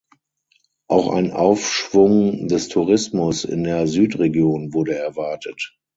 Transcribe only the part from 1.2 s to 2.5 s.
Aufschwung